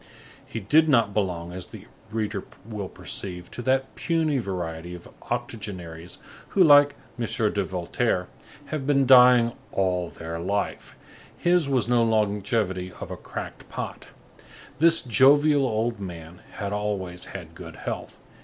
He 0.43 0.59
did 0.59 0.89
not 0.89 1.13
belong, 1.13 1.51
as 1.51 1.67
the 1.67 1.85
reader 2.09 2.43
will 2.65 2.89
perceive, 2.89 3.51
to 3.51 3.61
that 3.61 3.93
puny 3.93 4.39
variety 4.39 4.95
of 4.95 5.07
octogenaries 5.29 6.17
who, 6.47 6.63
like 6.63 6.95
M. 7.19 7.25
de 7.53 7.63
Voltaire, 7.63 8.27
have 8.65 8.87
been 8.87 9.05
dying 9.05 9.51
all 9.71 10.09
their 10.09 10.39
life; 10.39 10.95
his 11.37 11.69
was 11.69 11.87
no 11.87 12.03
longevity 12.03 12.91
of 12.99 13.11
a 13.11 13.15
cracked 13.15 13.69
pot; 13.69 14.07
this 14.79 15.03
jovial 15.03 15.67
old 15.67 15.99
man 15.99 16.41
had 16.53 16.73
always 16.73 17.25
had 17.25 17.53
good 17.53 17.75
health. 17.75 18.17